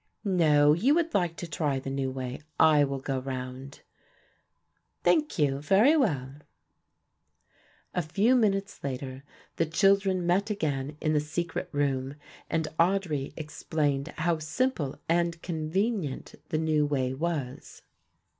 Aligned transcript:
"No, 0.25 0.73
you 0.73 0.95
would 0.95 1.13
like 1.13 1.35
to 1.35 1.47
try 1.47 1.77
the 1.77 1.91
new 1.91 2.09
way; 2.09 2.41
I 2.59 2.83
will 2.83 2.97
go 2.97 3.19
round." 3.19 3.81
"Thank 5.03 5.37
you, 5.37 5.61
very 5.61 5.95
well." 5.95 6.37
A 7.93 8.01
few 8.01 8.33
minutes 8.35 8.83
later 8.83 9.23
the 9.57 9.67
children 9.67 10.25
met 10.25 10.49
again 10.49 10.97
in 11.01 11.13
the 11.13 11.19
secret 11.19 11.69
room, 11.71 12.15
and 12.49 12.67
Audry 12.79 13.31
explained 13.37 14.07
how 14.17 14.39
simple 14.39 14.95
and 15.07 15.39
convenient 15.43 16.33
the 16.49 16.57
new 16.57 16.83
way 16.87 17.13
was. 17.13 17.83